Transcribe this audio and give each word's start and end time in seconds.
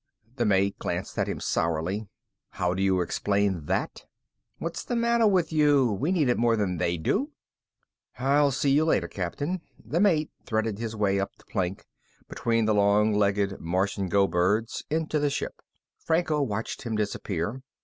The 0.37 0.47
mate 0.47 0.79
glanced 0.79 1.15
at 1.19 1.27
him 1.29 1.39
sourly. 1.39 2.07
"How 2.53 2.73
do 2.73 2.81
you 2.81 3.01
explain 3.01 3.65
that?" 3.65 4.05
"What's 4.57 4.83
the 4.83 4.95
matter 4.95 5.27
with 5.27 5.53
you? 5.53 5.91
We 5.91 6.11
need 6.11 6.27
it 6.27 6.39
more 6.39 6.55
than 6.55 6.77
they 6.77 6.97
do." 6.97 7.33
"I'll 8.17 8.49
see 8.49 8.71
you 8.71 8.83
later, 8.83 9.07
Captain." 9.07 9.61
The 9.77 9.99
mate 9.99 10.31
threaded 10.43 10.79
his 10.79 10.95
way 10.95 11.19
up 11.19 11.35
the 11.37 11.45
plank, 11.45 11.85
between 12.27 12.65
the 12.65 12.73
long 12.73 13.13
legged 13.13 13.59
Martian 13.59 14.09
go 14.09 14.25
birds, 14.25 14.83
into 14.89 15.19
the 15.19 15.29
ship. 15.29 15.61
Franco 15.99 16.41
watched 16.41 16.81
him 16.81 16.95
disappear. 16.95 17.61